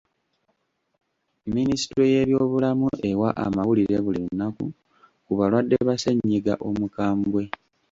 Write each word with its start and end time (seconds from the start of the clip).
Minisitule 1.53 2.05
y'ebyobulamu 2.13 2.87
ewa 3.09 3.29
amawulire 3.45 3.97
buli 4.03 4.19
lunaku 4.25 4.65
ku 5.25 5.31
balwadde 5.39 5.77
ba 5.87 5.95
ssennyiga 5.97 6.53
omukambwe. 6.67 7.43